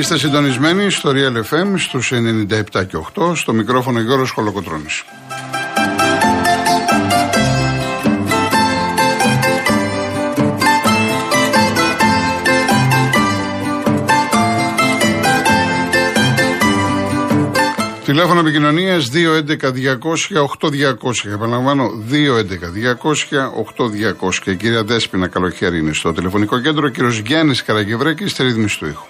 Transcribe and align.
Είστε 0.00 0.18
συντονισμένοι 0.18 0.90
στο 0.90 1.12
Real 1.14 1.54
FM 1.54 1.74
στους 1.76 2.12
97 2.12 2.86
και 2.86 2.96
8 3.14 3.34
στο 3.34 3.52
μικρόφωνο 3.52 4.00
Γιώργος 4.00 4.30
Χολοκοτρώνης. 4.30 5.04
Τηλέφωνο 18.04 18.40
επικοινωνίας 18.40 19.10
211-200-8200. 19.10 21.32
Επαναλαμβάνω 21.32 21.90
211-200-8200. 24.50 24.56
Κυρία 24.56 24.84
Δέσπινα 24.84 25.28
Καλοχέρη 25.28 25.78
είναι 25.78 25.92
στο 25.92 26.12
τηλεφωνικό 26.12 26.60
κέντρο. 26.60 26.88
Κύριος 26.88 27.18
Γιάννης 27.18 27.62
Καραγευρέκης 27.62 28.30
στη 28.30 28.42
ρύθμιση 28.42 28.78
του 28.78 28.86
ήχου. 28.86 29.09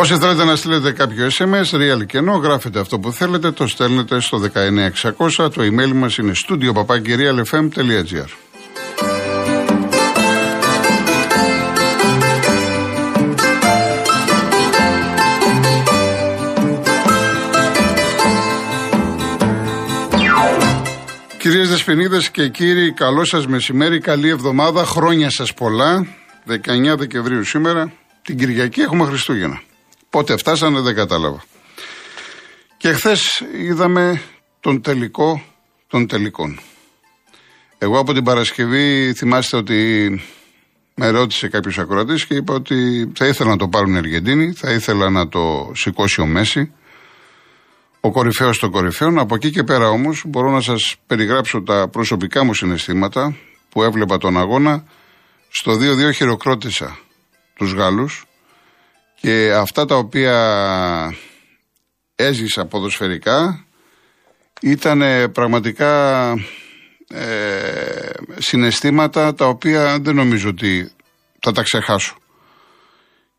Όσοι 0.00 0.16
θέλετε 0.16 0.44
να 0.44 0.56
στείλετε 0.56 0.92
κάποιο 0.92 1.26
SMS, 1.38 1.70
real 1.72 2.06
και 2.06 2.18
ενώ, 2.18 2.32
γράφετε 2.36 2.80
αυτό 2.80 2.98
που 2.98 3.12
θέλετε, 3.12 3.50
το 3.50 3.66
στέλνετε 3.66 4.20
στο 4.20 4.38
19600. 4.38 5.50
Το 5.50 5.62
email 5.62 5.92
μας 5.94 6.16
είναι 6.16 6.32
studio.papakirialfm.gr 6.48 8.28
Κυρίες 21.38 21.68
Δεσποινίδες 21.68 22.30
και 22.30 22.48
κύριοι, 22.48 22.92
καλό 22.92 23.24
σας 23.24 23.46
μεσημέρι, 23.46 24.00
καλή 24.00 24.28
εβδομάδα, 24.28 24.84
χρόνια 24.84 25.30
σας 25.30 25.54
πολλά. 25.54 26.06
19 26.46 26.96
Δεκεμβρίου 26.96 27.44
σήμερα, 27.44 27.92
την 28.22 28.38
Κυριακή 28.38 28.80
έχουμε 28.80 29.04
Χριστούγεννα. 29.04 29.60
Πότε 30.10 30.36
φτάσανε 30.36 30.80
δεν 30.80 30.94
κατάλαβα. 30.94 31.42
Και 32.76 32.92
χθες 32.92 33.42
είδαμε 33.52 34.22
τον 34.60 34.82
τελικό 34.82 35.42
των 35.86 36.06
τελικών. 36.06 36.60
Εγώ 37.78 37.98
από 37.98 38.12
την 38.12 38.24
Παρασκευή 38.24 39.12
θυμάστε 39.16 39.56
ότι 39.56 40.20
με 40.94 41.08
ρώτησε 41.08 41.48
κάποιος 41.48 41.78
ακροατής 41.78 42.26
και 42.26 42.34
είπα 42.34 42.54
ότι 42.54 43.10
θα 43.14 43.26
ήθελα 43.26 43.50
να 43.50 43.56
το 43.56 43.68
πάρουν 43.68 43.94
οι 43.94 43.98
Αργεντίνοι, 43.98 44.52
θα 44.52 44.72
ήθελα 44.72 45.10
να 45.10 45.28
το 45.28 45.72
σηκώσει 45.74 46.20
ο 46.20 46.26
Μέση, 46.26 46.72
ο 48.00 48.10
κορυφαίος 48.10 48.58
των 48.58 48.70
κορυφαίων. 48.70 49.18
Από 49.18 49.34
εκεί 49.34 49.50
και 49.50 49.62
πέρα 49.62 49.88
όμως 49.88 50.22
μπορώ 50.26 50.50
να 50.50 50.60
σας 50.60 50.96
περιγράψω 51.06 51.62
τα 51.62 51.88
προσωπικά 51.88 52.44
μου 52.44 52.54
συναισθήματα 52.54 53.36
που 53.68 53.82
έβλεπα 53.82 54.18
τον 54.18 54.38
αγώνα. 54.38 54.84
Στο 55.48 55.72
2-2 55.72 56.12
χειροκρότησα 56.14 56.98
τους 57.54 57.72
Γάλλους 57.72 58.24
και 59.20 59.52
αυτά 59.52 59.84
τα 59.84 59.96
οποία 59.96 60.36
έζησα 62.14 62.66
ποδοσφαιρικά 62.66 63.64
ήταν 64.60 65.02
πραγματικά 65.32 66.30
ε, 67.08 68.10
συναισθήματα 68.38 69.34
τα 69.34 69.46
οποία 69.46 69.98
δεν 70.00 70.14
νομίζω 70.14 70.48
ότι 70.48 70.90
θα 71.40 71.52
τα 71.52 71.62
ξεχάσω. 71.62 72.14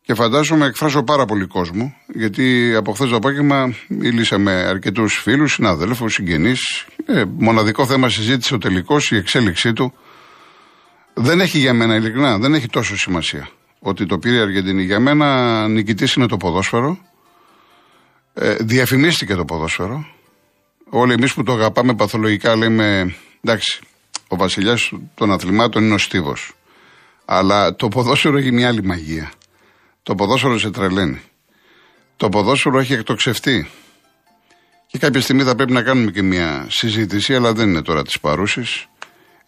Και 0.02 0.14
φαντάζομαι 0.14 0.66
εκφράζω 0.66 1.02
πάρα 1.02 1.24
πολύ 1.24 1.46
κόσμο, 1.46 1.94
γιατί 2.14 2.74
από 2.74 2.92
χθες 2.92 3.08
το 3.10 3.16
απόγευμα 3.16 3.74
μίλησα 3.88 4.38
με 4.38 4.52
αρκετούς 4.52 5.14
φίλους, 5.14 5.52
συναδέλφους, 5.52 6.12
συγγενείς. 6.12 6.86
Ε, 7.06 7.24
μοναδικό 7.36 7.86
θέμα 7.86 8.08
συζήτησε 8.08 8.54
ο 8.54 8.58
τελικός, 8.58 9.10
η 9.10 9.16
εξέλιξή 9.16 9.72
του. 9.72 9.94
Δεν 11.14 11.40
έχει 11.40 11.58
για 11.58 11.74
μένα 11.74 11.94
ειλικρινά, 11.94 12.38
δεν 12.38 12.54
έχει 12.54 12.68
τόσο 12.68 12.96
σημασία 12.96 13.48
ότι 13.82 14.06
το 14.06 14.18
πήρε 14.18 14.36
η 14.36 14.40
Αργεντινή. 14.40 14.82
Για 14.82 15.00
μένα 15.00 15.68
νικητής 15.68 16.14
είναι 16.14 16.26
το 16.26 16.36
ποδόσφαιρο. 16.36 16.98
Ε, 18.34 18.54
διαφημίστηκε 18.54 19.34
το 19.34 19.44
ποδόσφαιρο. 19.44 20.06
Όλοι 20.90 21.12
εμείς 21.12 21.34
που 21.34 21.42
το 21.42 21.52
αγαπάμε 21.52 21.94
παθολογικά 21.94 22.56
λέμε 22.56 23.14
εντάξει, 23.40 23.80
ο 24.28 24.36
βασιλιάς 24.36 24.92
των 25.14 25.32
αθλημάτων 25.32 25.84
είναι 25.84 25.94
ο 25.94 25.98
Στίβος. 25.98 26.52
Αλλά 27.24 27.74
το 27.74 27.88
ποδόσφαιρο 27.88 28.36
έχει 28.36 28.52
μια 28.52 28.68
άλλη 28.68 28.82
μαγεία. 28.82 29.32
Το 30.02 30.14
ποδόσφαιρο 30.14 30.58
σε 30.58 30.70
τρελαίνει. 30.70 31.20
Το 32.16 32.28
ποδόσφαιρο 32.28 32.78
έχει 32.78 32.92
εκτοξευτεί. 32.92 33.70
Και 34.86 34.98
κάποια 34.98 35.20
στιγμή 35.20 35.42
θα 35.42 35.54
πρέπει 35.54 35.72
να 35.72 35.82
κάνουμε 35.82 36.10
και 36.10 36.22
μια 36.22 36.66
συζήτηση, 36.68 37.34
αλλά 37.34 37.52
δεν 37.52 37.68
είναι 37.68 37.82
τώρα 37.82 38.02
της 38.02 38.20
παρούσης 38.20 38.86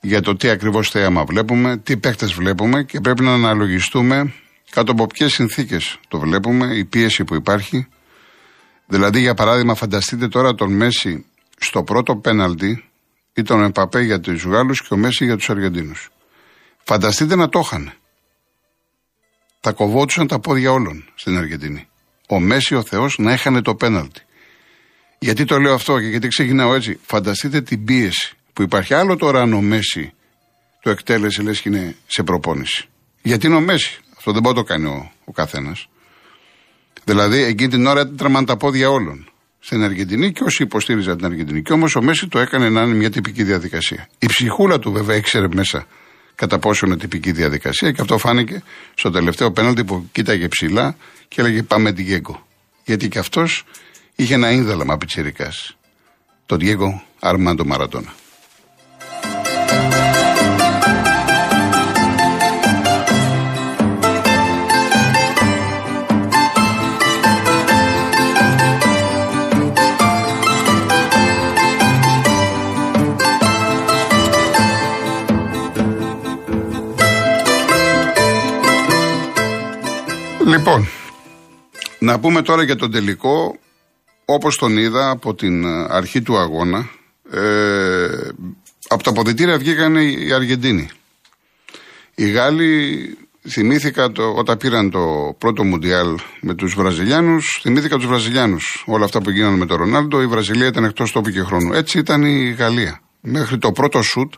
για 0.05 0.21
το 0.21 0.37
τι 0.37 0.49
ακριβώς 0.49 0.91
θέαμα 0.91 1.25
βλέπουμε, 1.25 1.77
τι 1.77 1.97
παίκτες 1.97 2.33
βλέπουμε 2.33 2.83
και 2.83 3.01
πρέπει 3.01 3.23
να 3.23 3.33
αναλογιστούμε 3.33 4.35
κάτω 4.71 4.93
από 4.93 5.07
ποιες 5.07 5.33
συνθήκες 5.33 5.99
το 6.09 6.19
βλέπουμε, 6.19 6.75
η 6.75 6.85
πίεση 6.85 7.25
που 7.25 7.35
υπάρχει. 7.35 7.89
Δηλαδή, 8.87 9.21
για 9.21 9.35
παράδειγμα, 9.35 9.75
φανταστείτε 9.75 10.29
τώρα 10.29 10.55
τον 10.55 10.73
Μέση 10.73 11.25
στο 11.59 11.83
πρώτο 11.83 12.17
πέναλτι 12.17 12.85
ή 13.35 13.43
τον 13.43 13.63
Εμπαπέ 13.63 14.01
για 14.01 14.21
τους 14.21 14.45
Γάλλους 14.45 14.83
και 14.83 14.95
ο 14.95 14.97
Μέση 14.97 15.25
για 15.25 15.37
τους 15.37 15.51
Αργεντίνους. 15.51 16.11
Φανταστείτε 16.83 17.37
να 17.37 17.49
το 17.49 17.59
είχαν. 17.65 17.93
Θα 19.61 19.73
κοβόντουσαν 19.73 20.27
τα 20.27 20.39
πόδια 20.39 20.73
όλων 20.73 21.05
στην 21.15 21.37
Αργεντινή. 21.37 21.89
Ο 22.29 22.41
Μέση, 22.41 22.75
ο 22.75 22.83
Θεός, 22.83 23.19
να 23.19 23.33
έχανε 23.33 23.63
το 23.63 23.75
πέναλτι. 23.75 24.21
Γιατί 25.19 25.45
το 25.45 25.59
λέω 25.59 25.75
αυτό 25.75 26.01
και 26.01 26.07
γιατί 26.07 26.29
ξεκινάω 26.29 26.75
έτσι. 26.75 26.99
Φανταστείτε 27.03 27.61
την 27.61 27.85
πίεση 27.85 28.37
που 28.55 28.63
υπάρχει. 28.63 28.95
Άλλο 28.95 29.17
τώρα 29.17 29.41
αν 29.41 29.53
ο 29.53 29.61
Μέση 29.61 30.13
το 30.81 30.91
εκτέλεσε 30.91 31.43
λες 31.43 31.61
και 31.61 31.69
είναι 31.69 31.97
σε 32.07 32.23
προπόνηση. 32.23 32.89
Γιατί 33.23 33.47
είναι 33.47 33.57
ο 33.57 33.61
Μέση. 33.61 34.01
Αυτό 34.17 34.33
δεν 34.33 34.43
μπορεί 34.43 34.57
να 34.57 34.63
το 34.63 34.69
κάνει 34.69 34.87
ο, 34.87 35.13
ο 35.25 35.33
καθένας. 35.33 35.89
Δηλαδή 37.05 37.43
εκείνη 37.43 37.71
την 37.71 37.87
ώρα 37.87 38.01
έτρεμαν 38.01 38.45
τα 38.45 38.57
πόδια 38.57 38.91
όλων 38.91 39.29
στην 39.59 39.83
Αργεντινή 39.83 40.33
και 40.33 40.43
όσοι 40.45 40.63
υποστήριζαν 40.63 41.17
την 41.17 41.27
Αργεντινή. 41.27 41.63
Και 41.63 41.73
όμως 41.73 41.97
ο 41.97 42.03
Μέση 42.03 42.29
το 42.29 42.39
έκανε 42.39 42.69
να 42.69 42.83
είναι 42.83 42.95
μια 42.95 43.11
τυπική 43.11 43.43
διαδικασία. 43.43 44.09
Η 44.19 44.27
ψυχούλα 44.27 44.79
του 44.79 44.93
βέβαια 44.93 45.17
ήξερε 45.17 45.47
μέσα 45.55 45.87
κατά 46.35 46.59
πόσο 46.59 46.87
είναι 46.87 46.97
τυπική 46.97 47.33
διαδικασία 47.33 47.93
και 47.93 48.01
αυτό 48.01 48.19
φάνηκε 48.19 48.63
στο 48.95 49.11
τελευταίο 49.11 49.53
πέναλτι 49.53 49.85
που 49.85 50.09
κοίταγε 50.13 50.49
ψηλά 50.49 50.97
και 51.29 51.41
έλεγε 51.41 51.63
Πάμε 51.63 51.93
την 51.93 52.05
Γέγκο. 52.05 52.47
Γιατί 52.85 53.09
και 53.09 53.19
αυτός 53.19 53.65
είχε 54.15 54.35
ένα 54.35 54.51
ίνδαλμα 54.51 54.97
πιτσυρικά. 54.97 55.53
Τον 56.47 56.59
Διέγκο 56.59 57.03
Αρμάντο 57.21 57.65
Μαρατόνα. 57.65 58.15
Λοιπόν, 80.47 80.89
να 81.99 82.19
πούμε 82.19 82.43
τώρα 82.43 82.63
για 82.63 82.77
τον 82.77 82.91
τελικό, 82.91 83.57
όπως 84.25 84.57
τον 84.57 84.77
είδα 84.77 85.11
από 85.11 85.35
την 85.35 85.67
αρχή 85.89 86.23
του 86.23 86.39
αγώνα, 86.39 86.89
ε, 87.31 88.09
από 88.95 89.03
τα 89.03 89.11
αποδητήρια 89.11 89.59
βγήκαν 89.59 89.97
οι 89.97 90.33
Αργεντίνοι. 90.33 90.89
Οι 92.15 92.31
Γάλλοι 92.31 93.19
θυμήθηκα 93.49 94.13
το, 94.13 94.23
όταν 94.37 94.57
πήραν 94.57 94.91
το 94.91 95.35
πρώτο 95.39 95.65
Μουντιάλ 95.65 96.19
με 96.41 96.55
τους 96.55 96.75
Βραζιλιάνους, 96.75 97.59
θυμήθηκα 97.63 97.97
τους 97.97 98.07
Βραζιλιάνους. 98.07 98.85
Όλα 98.87 99.05
αυτά 99.05 99.23
που 99.23 99.31
γίνανε 99.31 99.57
με 99.57 99.67
τον 99.67 99.77
Ρονάλντο, 99.77 100.23
η 100.23 100.27
Βραζιλία 100.27 100.67
ήταν 100.67 100.85
εκτός 100.85 101.13
τόπου 101.13 101.31
και 101.31 101.43
χρόνου. 101.43 101.73
Έτσι 101.73 101.99
ήταν 101.99 102.23
η 102.23 102.51
Γαλλία. 102.51 103.01
Μέχρι 103.21 103.59
το 103.59 103.73
πρώτο 103.73 104.03
σουτ, 104.03 104.33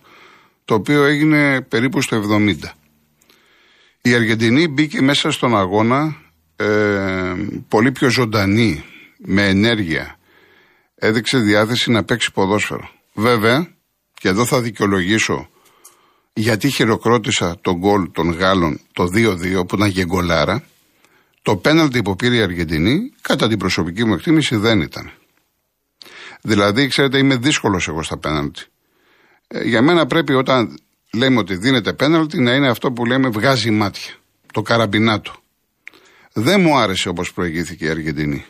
το 0.64 0.74
οποίο 0.74 1.04
έγινε 1.04 1.60
περίπου 1.60 2.02
στο 2.02 2.16
70. 2.16 2.54
Η 4.02 4.14
Αργεντινή 4.14 4.68
μπήκε 4.68 5.02
μέσα 5.02 5.30
στον 5.30 5.56
αγώνα 5.56 6.16
ε, 6.56 7.34
πολύ 7.68 7.92
πιο 7.92 8.10
ζωντανή, 8.10 8.84
με 9.18 9.48
ενέργεια. 9.48 10.18
Έδειξε 10.94 11.38
διάθεση 11.38 11.90
να 11.90 12.04
παίξει 12.04 12.32
ποδόσφαιρο. 12.32 12.90
Βέβαια, 13.14 13.75
και 14.26 14.32
εδώ 14.32 14.44
θα 14.44 14.60
δικαιολογήσω 14.60 15.48
γιατί 16.32 16.70
χειροκρότησα 16.70 17.58
τον 17.60 17.76
γκολ 17.76 18.10
των 18.12 18.30
Γάλλων 18.30 18.80
το 18.92 19.04
2-2 19.14 19.68
που 19.68 19.74
ήταν 19.74 19.88
γεγκολάρα, 19.88 20.64
το 21.42 21.56
πέναλτι 21.56 22.02
που 22.02 22.16
πήρε 22.16 22.36
η 22.36 22.40
Αργεντινή, 22.40 23.12
κατά 23.20 23.48
την 23.48 23.58
προσωπική 23.58 24.04
μου 24.04 24.14
εκτίμηση, 24.14 24.56
δεν 24.56 24.80
ήταν. 24.80 25.12
Δηλαδή, 26.40 26.86
ξέρετε, 26.88 27.18
είμαι 27.18 27.36
δύσκολος 27.36 27.88
εγώ 27.88 28.02
στα 28.02 28.18
πέναλτι. 28.18 28.62
Ε, 29.48 29.64
για 29.64 29.82
μένα 29.82 30.06
πρέπει 30.06 30.32
όταν 30.32 30.78
λέμε 31.12 31.38
ότι 31.38 31.56
δίνεται 31.56 31.92
πέναλτι 31.92 32.40
να 32.40 32.54
είναι 32.54 32.68
αυτό 32.68 32.92
που 32.92 33.04
λέμε 33.04 33.28
βγάζει 33.28 33.70
μάτια. 33.70 34.14
Το 34.52 34.62
καραμπινάτο. 34.62 35.32
Δεν 36.32 36.60
μου 36.60 36.76
άρεσε 36.76 37.08
όπως 37.08 37.32
προηγήθηκε 37.32 37.84
η 37.84 37.88
Αργεντινή. 37.88 38.44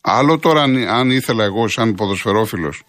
Άλλο 0.00 0.38
τώρα 0.38 0.62
αν, 0.88 1.10
ήθελα 1.10 1.44
εγώ 1.44 1.68
σαν 1.68 1.94
ποδοσφαιρόφιλος 1.94 2.82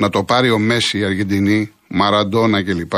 να 0.00 0.08
το 0.08 0.24
πάρει 0.24 0.50
ο 0.50 0.58
Μέση, 0.58 0.98
η 0.98 1.04
Αργεντινή, 1.04 1.72
Μαραντόνα 1.88 2.64
κλπ. 2.64 2.92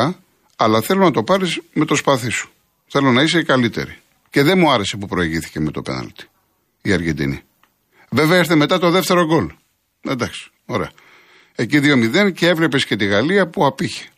Αλλά 0.56 0.80
θέλω 0.80 1.04
να 1.04 1.10
το 1.10 1.22
πάρεις 1.22 1.60
με 1.72 1.84
το 1.84 1.94
σπαθί 1.94 2.30
σου. 2.30 2.50
Θέλω 2.86 3.12
να 3.12 3.22
είσαι 3.22 3.38
η 3.38 3.44
καλύτερη. 3.44 3.96
Και 4.30 4.42
δεν 4.42 4.58
μου 4.58 4.70
άρεσε 4.70 4.96
που 4.96 5.06
προηγήθηκε 5.06 5.60
με 5.60 5.70
το 5.70 5.82
πέναλτι 5.82 6.24
η 6.82 6.92
Αργεντινή. 6.92 7.40
Βέβαια 8.10 8.38
έρθε 8.38 8.54
μετά 8.54 8.78
το 8.78 8.90
δεύτερο 8.90 9.26
γκολ. 9.26 9.50
Εντάξει, 10.00 10.50
ωραία. 10.66 10.90
Εκεί 11.54 11.80
2-0 11.82 12.32
και 12.32 12.46
έβλεπες 12.46 12.84
και 12.84 12.96
τη 12.96 13.04
Γαλλία 13.04 13.48
που 13.48 13.66
απήχε. 13.66 14.08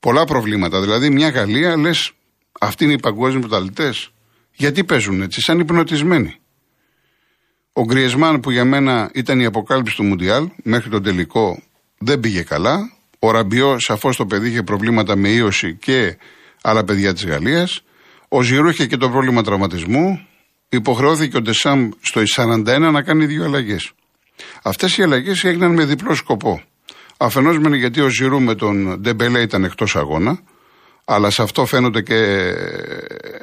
Πολλά 0.00 0.24
προβλήματα. 0.24 0.80
Δηλαδή, 0.80 1.10
μια 1.10 1.28
Γαλλία 1.28 1.76
λες, 1.76 2.12
αυτοί 2.60 2.84
είναι 2.84 2.92
οι 2.92 3.00
παγκόσμιοι 3.00 3.40
πρωταθλητές. 3.40 4.10
Γιατί 4.52 4.84
παίζουν 4.84 5.22
έτσι, 5.22 5.40
σαν 5.40 5.58
υπνοτισμένοι. 5.58 6.40
Ο 7.78 7.84
Γκριεσμάν 7.84 8.40
που 8.40 8.50
για 8.50 8.64
μένα 8.64 9.10
ήταν 9.14 9.40
η 9.40 9.44
αποκάλυψη 9.44 9.96
του 9.96 10.04
Μουντιάλ, 10.04 10.48
μέχρι 10.62 10.90
τον 10.90 11.02
τελικό 11.02 11.62
δεν 11.98 12.20
πήγε 12.20 12.42
καλά. 12.42 12.92
Ο 13.18 13.30
Ραμπιό, 13.30 13.76
σαφώς 13.78 14.16
το 14.16 14.26
παιδί 14.26 14.48
είχε 14.48 14.62
προβλήματα 14.62 15.16
με 15.16 15.28
ίωση 15.28 15.74
και 15.74 16.16
άλλα 16.62 16.84
παιδιά 16.84 17.12
της 17.12 17.26
Γαλλίας. 17.26 17.82
Ο 18.28 18.42
Ζηρού 18.42 18.68
είχε 18.68 18.86
και 18.86 18.96
το 18.96 19.10
πρόβλημα 19.10 19.42
τραυματισμού. 19.42 20.26
Υποχρεώθηκε 20.68 21.36
ο 21.36 21.42
Ντεσάμ 21.42 21.88
στο 22.00 22.22
41 22.36 22.90
να 22.92 23.02
κάνει 23.02 23.26
δύο 23.26 23.44
αλλαγές. 23.44 23.92
Αυτές 24.62 24.96
οι 24.98 25.02
αλλαγές 25.02 25.44
έγιναν 25.44 25.72
με 25.72 25.84
διπλό 25.84 26.14
σκοπό. 26.14 26.62
Αφενός 27.16 27.58
μεν 27.58 27.74
γιατί 27.74 28.00
ο 28.00 28.08
Ζηρού 28.08 28.40
με 28.40 28.54
τον 28.54 29.00
Ντεμπελέ 29.00 29.40
ήταν 29.40 29.64
εκτός 29.64 29.96
αγώνα, 29.96 30.40
αλλά 31.08 31.30
σε 31.30 31.42
αυτό 31.42 31.66
φαίνεται 31.66 32.02
και, 32.02 32.52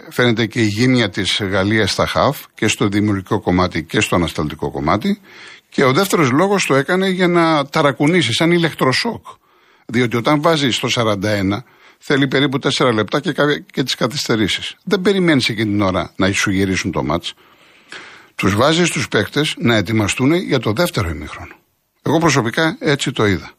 φαίνεται 0.10 0.45
και 0.45 0.62
η 0.62 0.65
γύμνια 0.65 1.10
της 1.10 1.42
Γαλλίας 1.42 1.92
στα 1.92 2.06
ΧΑΦ 2.06 2.44
και 2.54 2.68
στο 2.68 2.88
δημιουργικό 2.88 3.39
κομμάτι 3.42 3.83
και 3.83 4.00
στο 4.00 4.15
ανασταλτικό 4.15 4.71
κομμάτι. 4.71 5.21
Και 5.69 5.83
ο 5.83 5.92
δεύτερος 5.92 6.31
λόγος 6.31 6.65
το 6.65 6.75
έκανε 6.75 7.07
για 7.07 7.27
να 7.27 7.65
ταρακουνήσει, 7.65 8.33
σαν 8.33 8.51
ηλεκτροσόκ. 8.51 9.25
Διότι 9.86 10.15
όταν 10.15 10.42
βάζει 10.42 10.71
στο 10.71 10.88
41, 10.95 11.63
θέλει 11.98 12.27
περίπου 12.27 12.60
4 12.77 12.94
λεπτά 12.94 13.19
και, 13.19 13.33
και 13.71 13.83
τις 13.83 13.95
καθυστερήσεις. 13.95 14.75
Δεν 14.83 15.01
περιμένεις 15.01 15.50
εκείνη 15.50 15.71
την 15.71 15.81
ώρα 15.81 16.13
να 16.15 16.31
σου 16.31 16.51
γυρίσουν 16.51 16.92
το 16.92 17.04
μάτς. 17.04 17.33
Τους 18.36 18.56
βάζεις 18.56 18.89
τους 18.89 19.07
παίκτες 19.07 19.56
να 19.57 19.75
ετοιμαστούν 19.75 20.33
για 20.33 20.60
το 20.60 20.74
δεύτερο 20.74 21.10
ημίχρονο. 21.10 21.56
Εγώ 22.01 22.18
προσωπικά 22.18 22.77
έτσι 22.80 23.12
το 23.12 23.25
είδα. 23.25 23.51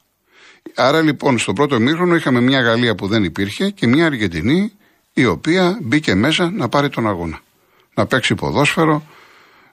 Άρα 0.74 1.00
λοιπόν 1.00 1.38
στο 1.38 1.52
πρώτο 1.52 1.76
ημίχρονο 1.76 2.14
είχαμε 2.14 2.40
μια 2.40 2.60
Γαλλία 2.60 2.94
που 2.94 3.06
δεν 3.06 3.24
υπήρχε 3.24 3.70
και 3.70 3.86
μια 3.86 4.06
Αργεντινή 4.06 4.72
η 5.12 5.24
οποία 5.24 5.78
μπήκε 5.82 6.14
μέσα 6.14 6.50
να 6.50 6.68
πάρει 6.68 6.88
τον 6.88 7.08
αγώνα. 7.08 7.40
Να 7.94 8.06
παίξει 8.06 8.34
ποδόσφαιρο, 8.34 9.06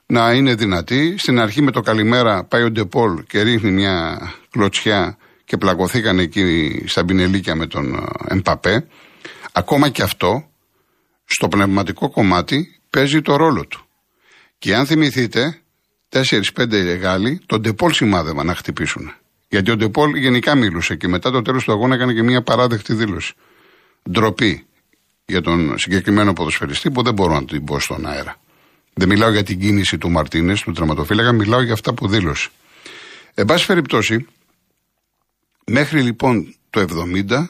να 0.06 0.32
είναι 0.32 0.54
δυνατή. 0.54 1.14
Στην 1.18 1.40
αρχή 1.40 1.62
με 1.62 1.70
το 1.70 1.80
καλημέρα 1.80 2.44
πάει 2.44 2.62
ο 2.62 2.70
Ντεπόλ 2.70 3.24
και 3.26 3.42
ρίχνει 3.42 3.70
μια 3.70 4.20
κλωτσιά 4.50 5.16
και 5.44 5.56
πλακωθήκαν 5.56 6.18
εκεί 6.18 6.82
στα 6.86 7.04
πινελίκια 7.04 7.54
με 7.54 7.66
τον 7.66 7.94
ε, 7.94 8.34
Εμπαπέ. 8.34 8.86
Ακόμα 9.52 9.88
και 9.88 10.02
αυτό 10.02 10.48
στο 11.24 11.48
πνευματικό 11.48 12.10
κομμάτι 12.10 12.80
παίζει 12.90 13.22
το 13.22 13.36
ρόλο 13.36 13.66
του. 13.66 13.86
Και 14.58 14.74
αν 14.74 14.86
θυμηθείτε, 14.86 15.60
4-5 16.08 16.98
Γάλλοι 17.00 17.40
τον 17.46 17.60
Ντεπόλ 17.60 17.92
σημάδευαν 17.92 18.46
να 18.46 18.54
χτυπήσουν. 18.54 19.12
Γιατί 19.52 19.70
ο 19.70 19.76
Ντεπόλ 19.76 20.14
γενικά 20.14 20.54
μίλουσε 20.54 20.96
και 20.96 21.08
μετά 21.08 21.30
το 21.30 21.42
τέλος 21.42 21.64
του 21.64 21.72
αγώνα 21.72 21.94
έκανε 21.94 22.12
και 22.12 22.22
μια 22.22 22.42
παράδεκτη 22.42 22.94
δήλωση. 22.94 23.32
Ντροπή 24.10 24.66
για 25.26 25.40
τον 25.40 25.78
συγκεκριμένο 25.78 26.32
ποδοσφαιριστή 26.32 26.90
που 26.90 27.02
δεν 27.02 27.14
μπορώ 27.14 27.34
να 27.34 27.44
την 27.44 27.64
πω 27.64 27.80
στον 27.80 28.06
αέρα. 28.06 28.36
Δεν 28.94 29.08
μιλάω 29.08 29.30
για 29.30 29.42
την 29.42 29.60
κίνηση 29.60 29.98
του 29.98 30.10
Μαρτίνες, 30.10 30.60
του 30.60 30.72
τραυματοφύλακα, 30.72 31.32
μιλάω 31.32 31.62
για 31.62 31.72
αυτά 31.72 31.94
που 31.94 32.08
δήλωσε. 32.08 32.48
Εν 33.34 33.44
πάση 33.44 33.66
περιπτώσει, 33.66 34.26
μέχρι 35.66 36.02
λοιπόν 36.02 36.54
το 36.70 36.86
70 37.30 37.48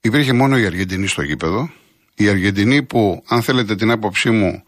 υπήρχε 0.00 0.32
μόνο 0.32 0.58
η 0.58 0.64
Αργεντινή 0.64 1.06
στο 1.06 1.22
γήπεδο. 1.22 1.70
Η 2.14 2.28
Αργεντινή 2.28 2.82
που, 2.82 3.22
αν 3.26 3.42
θέλετε 3.42 3.74
την 3.74 3.90
άποψή 3.90 4.30
μου, 4.30 4.64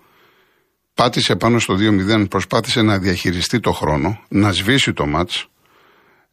πάτησε 0.94 1.36
πάνω 1.36 1.58
στο 1.58 1.76
2-0, 1.78 2.28
προσπάθησε 2.30 2.82
να 2.82 2.98
διαχειριστεί 2.98 3.60
το 3.60 3.72
χρόνο, 3.72 4.24
να 4.28 4.52
σβήσει 4.52 4.92
το 4.92 5.06
μάτς. 5.06 5.49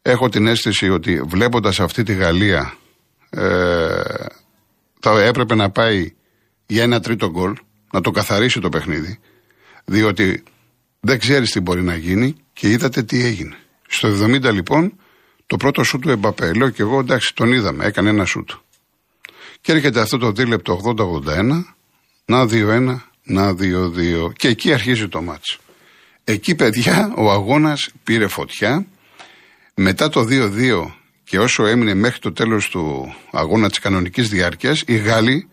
Έχω 0.02 0.28
την 0.28 0.46
αίσθηση 0.46 0.88
ότι 0.88 1.20
βλέποντας 1.20 1.80
αυτή 1.80 2.02
τη 2.02 2.14
Γαλλία 2.14 2.74
ε, 3.30 4.02
θα 5.00 5.20
έπρεπε 5.20 5.54
να 5.54 5.70
πάει 5.70 6.12
για 6.66 6.82
ένα 6.82 7.00
τρίτο 7.00 7.30
γκολ, 7.30 7.54
να 7.92 8.00
το 8.00 8.10
καθαρίσει 8.10 8.60
το 8.60 8.68
παιχνίδι, 8.68 9.18
διότι 9.84 10.42
δεν 11.00 11.18
ξέρεις 11.18 11.50
τι 11.50 11.60
μπορεί 11.60 11.82
να 11.82 11.96
γίνει 11.96 12.36
και 12.52 12.70
είδατε 12.70 13.02
τι 13.02 13.24
έγινε. 13.24 13.56
Στο 13.88 14.08
70 14.08 14.52
λοιπόν 14.52 14.92
το 15.46 15.56
πρώτο 15.56 15.84
σούτ 15.84 16.02
του 16.02 16.10
Εμπαπέ. 16.10 16.52
Λέω 16.52 16.70
και 16.70 16.82
εγώ 16.82 16.98
εντάξει 16.98 17.34
τον 17.34 17.52
είδαμε, 17.52 17.84
έκανε 17.84 18.08
ένα 18.08 18.24
σούτ. 18.24 18.50
Και 19.60 19.72
έρχεται 19.72 20.00
αυτό 20.00 20.18
το 20.18 20.32
δίλεπτο 20.32 20.94
80-81, 21.24 21.64
να 22.24 22.46
2-1, 22.50 22.96
να 23.22 23.50
2-2 23.50 24.32
και 24.36 24.48
εκεί 24.48 24.72
αρχίζει 24.72 25.08
το 25.08 25.22
μάτσο. 25.22 25.58
Εκεί 26.24 26.54
παιδιά 26.54 27.12
ο 27.16 27.30
αγώνας 27.30 27.90
πήρε 28.04 28.26
φωτιά, 28.26 28.86
μετά 29.80 30.08
το 30.08 30.26
2-2 30.30 30.90
και 31.24 31.38
όσο 31.38 31.66
έμεινε 31.66 31.94
μέχρι 31.94 32.18
το 32.18 32.32
τέλος 32.32 32.68
του 32.68 33.14
αγώνα 33.30 33.68
της 33.68 33.78
κανονικής 33.78 34.28
διάρκειας, 34.28 34.82
οι 34.86 34.96
Γάλλοι 34.96 35.48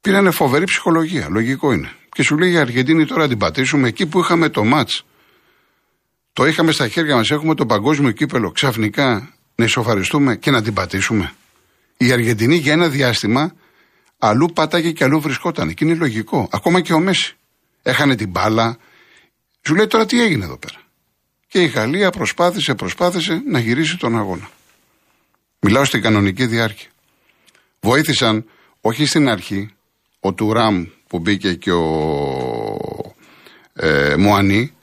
πήρανε 0.00 0.30
φοβερή 0.30 0.64
ψυχολογία, 0.64 1.28
λογικό 1.30 1.72
είναι. 1.72 1.92
Και 2.08 2.22
σου 2.22 2.38
λέει 2.38 2.52
η 2.52 2.56
Αργεντίνη 2.56 3.06
τώρα 3.06 3.28
την 3.28 3.38
πατήσουμε 3.38 3.88
εκεί 3.88 4.06
που 4.06 4.20
είχαμε 4.20 4.48
το 4.48 4.64
μάτς. 4.64 5.04
Το 6.32 6.46
είχαμε 6.46 6.72
στα 6.72 6.88
χέρια 6.88 7.16
μας, 7.16 7.30
έχουμε 7.30 7.54
το 7.54 7.66
παγκόσμιο 7.66 8.10
κύπελο, 8.10 8.50
ξαφνικά 8.50 9.34
να 9.54 9.64
ισοφαριστούμε 9.64 10.36
και 10.36 10.50
να 10.50 10.62
την 10.62 10.74
πατήσουμε. 10.74 11.32
Η 11.96 12.12
Αργεντινή 12.12 12.56
για 12.56 12.72
ένα 12.72 12.88
διάστημα 12.88 13.54
αλλού 14.18 14.52
πάταγε 14.52 14.90
και 14.90 15.04
αλλού 15.04 15.20
βρισκόταν. 15.20 15.74
Και 15.74 15.84
είναι 15.84 15.94
λογικό. 15.94 16.48
Ακόμα 16.52 16.80
και 16.80 16.92
ο 16.92 16.98
Μέση. 16.98 17.36
Έχανε 17.82 18.14
την 18.14 18.28
μπάλα. 18.28 18.78
Σου 19.66 19.74
λέει 19.74 19.86
τώρα 19.86 20.06
τι 20.06 20.22
έγινε 20.22 20.44
εδώ 20.44 20.56
πέρα; 20.56 20.81
Και 21.52 21.62
η 21.62 21.66
Γαλλία 21.66 22.10
προσπάθησε, 22.10 22.74
προσπάθησε 22.74 23.42
να 23.46 23.58
γυρίσει 23.58 23.98
τον 23.98 24.18
αγώνα. 24.18 24.50
Μιλάω 25.60 25.84
στην 25.84 26.02
κανονική 26.02 26.46
διάρκεια. 26.46 26.88
Βοήθησαν 27.80 28.44
όχι 28.80 29.06
στην 29.06 29.28
αρχή 29.28 29.70
ο 30.20 30.32
Τουράμ 30.32 30.84
που 31.06 31.18
μπήκε 31.18 31.54
και 31.54 31.72
ο 31.72 31.86
ε, 33.72 34.14
Μουανί. 34.18 34.74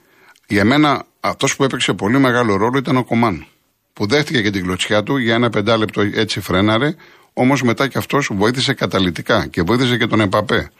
Για 0.46 0.64
μένα 0.64 1.06
αυτός 1.20 1.56
που 1.56 1.64
έπαιξε 1.64 1.92
πολύ 1.92 2.18
μεγάλο 2.18 2.56
ρόλο 2.56 2.78
ήταν 2.78 2.96
ο 2.96 3.04
Κομάν. 3.04 3.46
Που 3.92 4.06
δέχτηκε 4.06 4.42
και 4.42 4.50
την 4.50 4.62
κλωτσιά 4.62 5.02
του 5.02 5.16
για 5.16 5.34
ένα 5.34 5.50
πεντάλεπτο 5.50 6.00
έτσι 6.00 6.40
φρέναρε. 6.40 6.94
Όμως 7.32 7.62
μετά 7.62 7.88
και 7.88 7.98
αυτός 7.98 8.30
βοήθησε 8.34 8.74
καταλητικά 8.74 9.46
και 9.46 9.62
βοήθησε 9.62 9.96
και 9.96 10.06
τον 10.06 10.20
Εμπαπέ. 10.20 10.70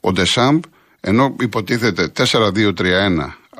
Ο 0.00 0.12
Ντεσάμπ, 0.12 0.62
ενώ 1.00 1.36
υποτίθεται 1.40 2.12
4-2-3-1 2.16 2.72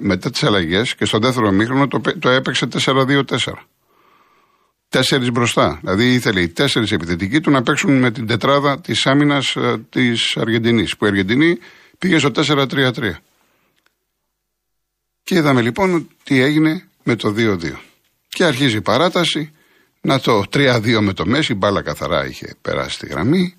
μετά 0.01 0.31
τι 0.31 0.47
αλλαγές 0.47 0.95
και 0.95 1.05
στο 1.05 1.19
δεύτερο 1.19 1.51
μήχρονο 1.51 1.89
το, 1.89 2.01
το 2.19 2.29
έπαιξε 2.29 2.69
4-2-4. 2.85 3.25
Τέσσερις 4.89 5.31
μπροστά. 5.31 5.79
Δηλαδή 5.81 6.13
ήθελε 6.13 6.41
οι 6.41 6.49
τέσσερις 6.49 6.93
επιθετικοί 6.93 7.41
του 7.41 7.51
να 7.51 7.63
παίξουν 7.63 7.99
με 7.99 8.11
την 8.11 8.27
τετράδα 8.27 8.81
της 8.81 9.07
άμυνας 9.07 9.57
ε, 9.57 9.79
της 9.91 10.37
Αργεντινής. 10.37 10.97
Που 10.97 11.05
η 11.05 11.09
Αργεντινή 11.09 11.59
πήγε 11.99 12.19
στο 12.19 12.31
4-3-3. 12.35 12.93
Και 15.23 15.35
είδαμε 15.35 15.63
λοιπόν 15.63 16.09
τι 16.23 16.41
έγινε 16.41 16.89
με 17.03 17.17
το 17.17 17.35
2-2. 17.37 17.59
Και 18.29 18.45
αρχίζει 18.45 18.77
η 18.77 18.81
παράταση. 18.81 19.51
Να 20.01 20.21
το 20.21 20.43
3-2 20.53 20.99
με 21.01 21.13
το 21.13 21.27
Μέση, 21.27 21.55
μπάλα 21.55 21.83
καθαρά 21.83 22.27
είχε 22.27 22.55
περάσει 22.63 22.99
τη 22.99 23.07
γραμμή. 23.07 23.55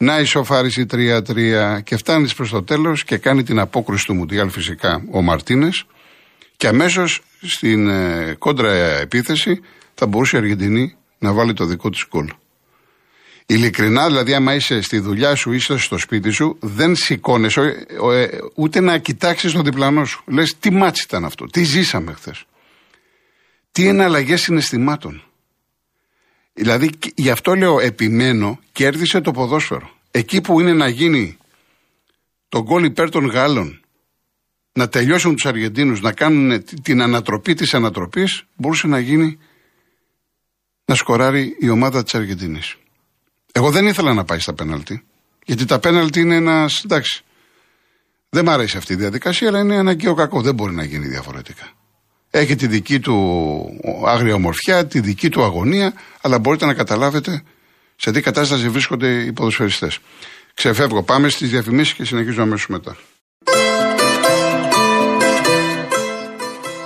Να 0.00 0.20
ισοφάρισει 0.20 0.86
3-3 0.90 1.80
και 1.82 1.96
φτάνεις 1.96 2.34
προς 2.34 2.50
το 2.50 2.62
τέλος 2.62 3.04
και 3.04 3.18
κάνει 3.18 3.42
την 3.42 3.58
απόκριση 3.58 4.04
του 4.04 4.14
Μουντιάλ 4.14 4.50
φυσικά 4.50 5.04
ο 5.10 5.22
Μαρτίνες. 5.22 5.84
Και 6.56 6.68
αμέσως 6.68 7.20
στην 7.42 7.88
ε, 7.88 8.34
κόντρα 8.38 8.72
επίθεση 9.00 9.60
θα 9.94 10.06
μπορούσε 10.06 10.36
η 10.36 10.38
Αργεντινή 10.38 10.96
να 11.18 11.32
βάλει 11.32 11.52
το 11.52 11.64
δικό 11.64 11.90
της 11.90 12.06
γκολ. 12.08 12.28
Ειλικρινά, 13.46 14.06
δηλαδή, 14.06 14.34
άμα 14.34 14.54
είσαι 14.54 14.80
στη 14.80 14.98
δουλειά 14.98 15.34
σου, 15.34 15.52
είσαι 15.52 15.78
στο 15.78 15.98
σπίτι 15.98 16.30
σου, 16.30 16.56
δεν 16.60 16.94
σηκώνεσαι 16.94 17.86
ε, 18.12 18.26
ούτε 18.54 18.80
να 18.80 18.98
κοιτάξεις 18.98 19.52
τον 19.52 19.64
διπλανό 19.64 20.04
σου. 20.04 20.22
Λες, 20.26 20.58
τι 20.58 20.70
ματς 20.70 21.02
ήταν 21.06 21.24
αυτό, 21.24 21.46
τι 21.46 21.62
ζήσαμε 21.62 22.12
χθες. 22.12 22.44
Τι 23.72 23.86
εναλλαγές 23.86 24.40
συναισθημάτων. 24.40 25.22
Δηλαδή, 26.58 26.90
γι' 27.14 27.30
αυτό 27.30 27.54
λέω, 27.54 27.80
επιμένω, 27.80 28.58
κέρδισε 28.72 29.20
το 29.20 29.30
ποδόσφαιρο. 29.30 29.90
Εκεί 30.10 30.40
που 30.40 30.60
είναι 30.60 30.72
να 30.72 30.88
γίνει 30.88 31.36
το 32.48 32.62
γκολ 32.62 32.84
υπέρ 32.84 33.10
των 33.10 33.26
Γάλλων, 33.26 33.80
να 34.72 34.88
τελειώσουν 34.88 35.34
τους 35.34 35.46
Αργεντίνους, 35.46 36.00
να 36.00 36.12
κάνουν 36.12 36.64
την 36.82 37.02
ανατροπή 37.02 37.54
της 37.54 37.74
ανατροπής, 37.74 38.44
μπορούσε 38.56 38.86
να 38.86 38.98
γίνει 38.98 39.38
να 40.84 40.94
σκοράρει 40.94 41.56
η 41.60 41.68
ομάδα 41.68 42.02
της 42.02 42.14
Αργεντινή. 42.14 42.60
Εγώ 43.52 43.70
δεν 43.70 43.86
ήθελα 43.86 44.14
να 44.14 44.24
πάει 44.24 44.38
στα 44.38 44.54
πέναλτι. 44.54 45.04
Γιατί 45.44 45.64
τα 45.64 45.78
πέναλτι 45.78 46.20
είναι 46.20 46.34
ένα. 46.34 46.70
εντάξει. 46.84 47.24
Δεν 48.28 48.44
μ' 48.44 48.48
αρέσει 48.50 48.76
αυτή 48.76 48.92
η 48.92 48.96
διαδικασία, 48.96 49.48
αλλά 49.48 49.60
είναι 49.60 49.76
αναγκαίο 49.76 50.14
κακό. 50.14 50.42
Δεν 50.42 50.54
μπορεί 50.54 50.74
να 50.74 50.84
γίνει 50.84 51.06
διαφορετικά. 51.06 51.77
Έχει 52.30 52.54
τη 52.54 52.66
δική 52.66 53.00
του 53.00 53.16
άγρια 54.06 54.34
ομορφιά, 54.34 54.86
τη 54.86 55.00
δική 55.00 55.28
του 55.28 55.42
αγωνία, 55.42 55.92
αλλά 56.20 56.38
μπορείτε 56.38 56.66
να 56.66 56.74
καταλάβετε 56.74 57.42
σε 57.96 58.10
τι 58.10 58.20
κατάσταση 58.20 58.68
βρίσκονται 58.68 59.08
οι 59.08 59.32
ποδοσφαιριστές. 59.32 59.98
Ξεφεύγω. 60.54 61.02
Πάμε 61.02 61.28
στις 61.28 61.50
διαφημίσεις 61.50 61.94
και 61.94 62.04
συνεχίζω 62.04 62.42
αμέσως 62.42 62.66
μετά. 62.68 62.96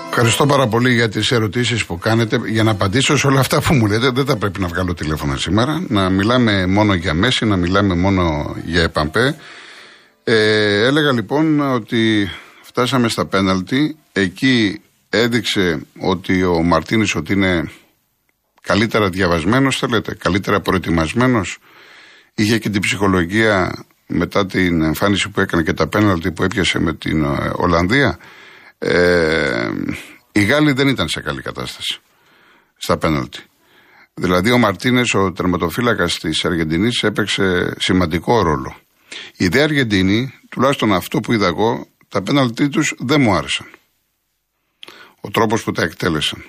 Ευχαριστώ 0.09 0.47
πάρα 0.47 0.67
πολύ 0.67 0.93
για 0.93 1.09
τις 1.09 1.31
ερωτήσεις 1.31 1.85
που 1.85 1.99
κάνετε. 1.99 2.41
Για 2.47 2.63
να 2.63 2.71
απαντήσω 2.71 3.17
σε 3.17 3.27
όλα 3.27 3.41
αυτά 3.41 3.61
που 3.63 3.75
μου 3.75 3.87
λέτε, 3.87 4.11
δεν 4.11 4.25
θα 4.25 4.37
πρέπει 4.37 4.61
να 4.61 4.67
βγάλω 4.67 4.95
τηλέφωνα 4.95 5.37
σήμερα. 5.37 5.85
Να 5.89 6.11
μιλάμε 6.11 6.67
μόνο 6.67 6.95
για 6.95 7.15
Μέση, 7.15 7.45
να 7.45 7.57
μιλάμε 7.57 7.95
μόνο 7.95 8.55
για 8.65 8.83
Επαμπέ. 8.83 9.37
Ε, 10.25 10.87
έλεγα 10.87 11.13
λοιπόν 11.13 11.61
ότι 11.61 12.31
φτάσαμε 12.63 13.09
στα 13.09 13.27
πέναλτι. 13.27 13.97
Εκεί 14.13 14.81
έδειξε 15.15 15.87
ότι 15.99 16.43
ο 16.43 16.63
Μαρτίνης 16.63 17.15
ότι 17.15 17.33
είναι 17.33 17.71
καλύτερα 18.63 19.09
διαβασμένος, 19.09 19.79
θέλετε, 19.79 20.15
καλύτερα 20.15 20.61
προετοιμασμένος. 20.61 21.59
Είχε 22.35 22.59
και 22.59 22.71
την 22.71 22.81
ψυχολογία 22.81 23.85
μετά 24.07 24.47
την 24.47 24.83
εμφάνιση 24.83 25.29
που 25.29 25.41
έκανε 25.41 25.63
και 25.63 25.73
τα 25.73 25.87
πέναλτι 25.89 26.33
που 26.33 26.43
έπιασε 26.43 26.79
με 26.79 26.95
την 26.95 27.25
ε, 27.25 27.51
Ολλανδία. 27.55 28.19
Ε, 28.79 29.71
οι 30.33 30.45
Γάλλοι 30.45 30.73
δεν 30.73 30.89
ήταν 30.89 31.09
σε 31.09 31.21
καλή 31.21 31.43
κατάσταση 31.43 31.99
στα 32.77 32.97
πέναλτι. 32.99 33.43
Δηλαδή 34.15 34.51
ο 34.51 34.59
Μαρτίνες, 34.59 35.15
ο 35.15 35.33
τερματοφύλακας 35.33 36.19
της 36.19 36.45
Αργεντινής, 36.45 37.03
έπαιξε 37.03 37.75
σημαντικό 37.79 38.43
ρόλο. 38.43 38.77
Η 39.37 39.45
ιδέα 39.45 39.65
Αργεντινή, 39.65 40.35
τουλάχιστον 40.51 40.93
αυτό 40.93 41.21
που 41.21 41.33
είδα 41.33 41.47
εγώ, 41.47 41.87
τα 42.09 42.23
πέναλτι 42.23 42.69
τους 42.69 42.95
δεν 42.99 43.21
μου 43.21 43.35
άρεσαν. 43.35 43.67
Ο 45.25 45.31
τρόπος 45.31 45.63
που 45.63 45.73
τα 45.73 45.83
εκτέλεσαν. 45.83 46.45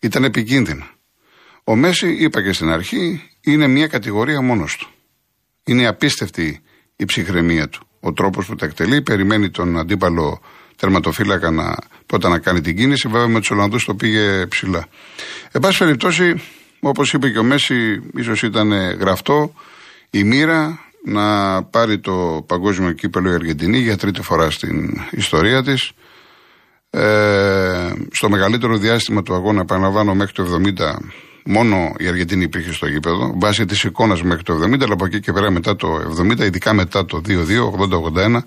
Ήταν 0.00 0.24
επικίνδυνα. 0.24 0.86
Ο 1.64 1.76
Μέση, 1.76 2.08
είπα 2.08 2.42
και 2.42 2.52
στην 2.52 2.68
αρχή, 2.68 3.22
είναι 3.40 3.66
μια 3.66 3.86
κατηγορία 3.86 4.40
μόνος 4.40 4.76
του. 4.76 4.88
Είναι 5.64 5.86
απίστευτη 5.86 6.62
η 6.96 7.04
ψυχραιμία 7.04 7.68
του. 7.68 7.86
Ο 8.00 8.12
τρόπος 8.12 8.46
που 8.46 8.54
τα 8.54 8.66
εκτελεί, 8.66 9.02
περιμένει 9.02 9.50
τον 9.50 9.78
αντίπαλο 9.78 10.40
τερματοφύλακα 10.76 11.50
να, 11.50 11.76
πρώτα 12.06 12.28
να 12.28 12.38
κάνει 12.38 12.60
την 12.60 12.76
κίνηση. 12.76 13.08
Βέβαια 13.08 13.28
με 13.28 13.38
τους 13.38 13.50
Ολλανδούς 13.50 13.84
το 13.84 13.94
πήγε 13.94 14.46
ψηλά. 14.46 14.86
Εν 15.52 15.60
πάση 15.60 15.78
περιπτώσει, 15.78 16.42
όπως 16.80 17.12
είπε 17.12 17.30
και 17.30 17.38
ο 17.38 17.42
Μέση, 17.42 18.02
ίσως 18.16 18.42
ήταν 18.42 18.72
γραφτό 18.98 19.54
η 20.10 20.24
μοίρα 20.24 20.78
να 21.04 21.62
πάρει 21.62 21.98
το 21.98 22.44
παγκόσμιο 22.46 22.92
κύπελο 22.92 23.30
η 23.30 23.34
Αργεντινή 23.34 23.78
για 23.78 23.96
τρίτη 23.96 24.22
φορά 24.22 24.50
στην 24.50 25.00
ιστορία 25.10 25.62
της. 25.62 25.92
Ε, 26.90 27.92
στο 28.10 28.30
μεγαλύτερο 28.30 28.76
διάστημα 28.76 29.22
του 29.22 29.34
αγώνα, 29.34 29.60
επαναλαμβάνω, 29.60 30.14
μέχρι 30.14 30.32
το 30.32 30.42
70, 30.42 30.96
μόνο 31.44 31.94
η 31.98 32.06
Αργεντινή 32.08 32.42
υπήρχε 32.42 32.72
στο 32.72 32.86
γήπεδο. 32.86 33.32
Βάσει 33.36 33.64
της 33.64 33.84
εικόνας 33.84 34.22
μέχρι 34.22 34.42
το 34.42 34.54
70, 34.54 34.82
αλλά 34.82 34.92
από 34.92 35.04
εκεί 35.04 35.20
και 35.20 35.32
πέρα 35.32 35.50
μετά 35.50 35.76
το 35.76 35.88
70, 36.20 36.40
ειδικά 36.40 36.72
μετά 36.72 37.04
το 37.04 37.20
2-2, 37.28 37.70
80-81, 37.70 38.44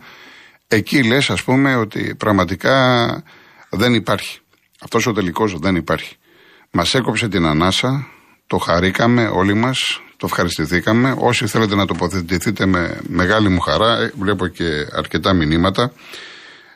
εκεί 0.67 1.03
λες, 1.03 1.29
ας 1.29 1.43
πούμε, 1.43 1.75
ότι 1.75 2.15
πραγματικά 2.15 3.07
δεν 3.69 3.93
υπάρχει. 3.93 4.39
Αυτός 4.81 5.07
ο 5.07 5.11
τελικός 5.11 5.59
δεν 5.59 5.75
υπάρχει. 5.75 6.15
Μας 6.71 6.93
έκοψε 6.93 7.27
την 7.27 7.45
ανάσα, 7.45 8.07
το 8.47 8.57
χαρήκαμε 8.57 9.27
όλοι 9.33 9.53
μας, 9.53 10.01
το 10.17 10.25
ευχαριστηθήκαμε. 10.25 11.15
Όσοι 11.17 11.47
θέλετε 11.47 11.75
να 11.75 11.85
τοποθετηθείτε 11.85 12.65
με 12.65 12.99
μεγάλη 13.07 13.49
μου 13.49 13.59
χαρά, 13.59 13.97
ε, 13.97 14.11
βλέπω 14.19 14.47
και 14.47 14.63
αρκετά 14.91 15.33
μηνύματα. 15.33 15.93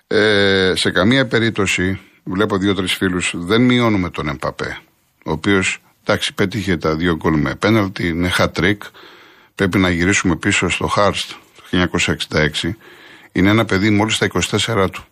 Ε, 0.07 0.73
σε 0.75 0.91
καμία 0.91 1.27
περίπτωση, 1.27 1.99
βλέπω 2.23 2.57
δύο-τρεις 2.57 2.93
φίλους, 2.93 3.33
δεν 3.35 3.61
μειώνουμε 3.61 4.09
τον 4.09 4.27
Εμπαπέ. 4.27 4.77
Ο 5.25 5.31
οποίος, 5.31 5.81
εντάξει, 6.03 6.33
πέτυχε 6.33 6.77
τα 6.77 6.95
δύο 6.95 7.15
γκολ 7.15 7.39
με 7.39 7.55
πέναλτι, 7.55 8.07
είναι 8.07 8.31
hat-trick. 8.37 8.77
Πρέπει 9.55 9.77
να 9.77 9.89
γυρίσουμε 9.89 10.35
πίσω 10.35 10.69
στο 10.69 10.87
Χάρστ 10.87 11.31
το 11.55 11.63
1966. 12.31 12.75
Είναι 13.31 13.49
ένα 13.49 13.65
παιδί 13.65 13.89
μόλις 13.89 14.15
στα 14.15 14.27
24 14.65 14.87
του. 14.91 15.03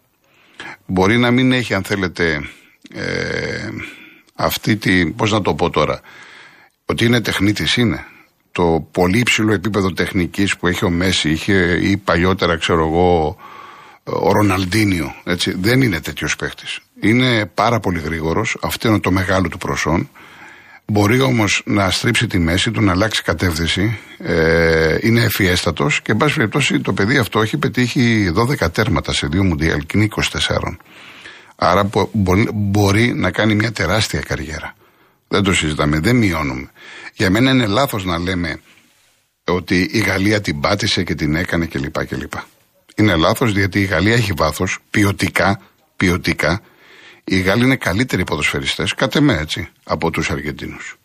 Μπορεί 0.86 1.18
να 1.18 1.32
μην 1.32 1.52
έχει, 1.52 1.74
αν 1.74 1.84
θέλετε, 1.84 2.50
ε, 2.94 3.70
αυτή 4.36 4.76
τη. 4.76 5.06
Πώς 5.06 5.32
να 5.32 5.42
το 5.42 5.54
πω 5.54 5.70
τώρα. 5.70 6.02
Ότι 6.86 7.06
είναι 7.06 7.22
τεχνίτης, 7.22 7.78
είναι. 7.78 8.06
Το 8.52 8.88
πολύ 8.92 9.20
υψηλό 9.20 9.54
επίπεδο 9.54 9.94
τεχνικής 9.94 10.58
που 10.58 10.68
έχει 10.68 10.86
ο 10.86 10.90
Μέση, 10.90 11.30
είχε 11.30 11.80
ή 11.82 11.98
παλιότερα, 11.98 12.58
ξέρω 12.58 12.88
εγώ, 12.88 13.38
ο 14.04 14.32
Ροναλντίνιο. 14.32 15.16
Έτσι. 15.24 15.56
Δεν 15.60 15.82
είναι 15.82 16.00
τέτοιος 16.00 16.36
παίχτης. 16.36 16.80
Είναι 17.00 17.46
πάρα 17.46 17.80
πολύ 17.80 18.00
γρήγορος. 18.00 18.58
Αυτό 18.62 18.88
είναι 18.88 19.00
το 19.00 19.12
μεγάλο 19.12 19.48
του 19.48 19.58
προσόν. 19.58 20.10
Μπορεί 20.86 21.20
όμως 21.22 21.62
να 21.66 21.90
στρίψει 21.90 22.28
τη 22.28 22.40
μέση 22.40 22.72
του, 22.72 22.82
να 22.82 22.92
αλλάξει 22.92 23.24
κατεύθυνση. 23.24 24.00
Ε, 24.18 24.98
είναι 25.02 25.22
ευφιέστατο 25.22 25.90
και, 26.04 26.12
εν 26.12 26.18
πάση 26.18 26.36
περιπτώσει, 26.36 26.80
το 26.80 26.94
παιδί 26.94 27.18
αυτό 27.18 27.42
έχει 27.42 27.58
πετύχει 27.58 28.34
12 28.62 28.72
τέρματα 28.72 29.14
σε 29.14 29.28
δύο 29.28 29.44
μουντιάλ 29.44 29.80
και 29.80 29.98
είναι 29.98 30.08
24. 30.16 30.78
Άρα 31.56 31.90
μπορεί, 32.12 32.50
μπορεί 32.54 33.14
να 33.14 33.32
κάνει 33.32 33.56
μια 33.56 33.72
τεράστια 33.72 34.20
καριέρα. 34.20 34.76
Δεν 35.28 35.44
το 35.44 35.54
συζητάμε, 35.54 36.00
δεν 36.00 36.16
μειώνουμε. 36.16 36.72
Για 37.14 37.30
μένα 37.30 37.52
είναι 37.52 37.66
λάθος 37.66 38.06
να 38.06 38.18
λέμε 38.18 38.60
ότι 39.44 39.90
η 39.92 40.00
Γαλλία 40.00 40.42
την 40.42 40.60
πάτησε 40.60 41.04
και 41.04 41.16
την 41.16 41.36
έκανε 41.36 41.66
κλπ. 41.66 42.06
κλπ. 42.06 42.34
Είναι 42.96 43.16
λάθος 43.16 43.52
γιατί 43.52 43.82
η 43.82 43.86
Γαλλία 43.86 44.14
έχει 44.14 44.32
βάθος 44.36 44.80
ποιοτικά, 44.90 45.62
ποιοτικά 45.96 46.62
οι 47.24 47.40
Γάλλοι 47.40 47.64
είναι 47.64 47.76
καλύτεροι 47.76 48.24
ποδοσφαιριστές, 48.24 48.94
κάτε 48.94 49.20
με 49.20 49.38
έτσι, 49.38 49.70
από 49.84 50.12
τους 50.12 50.30
Αργεντίνους. 50.30 50.98